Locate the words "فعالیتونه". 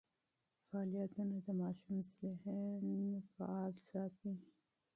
0.69-1.35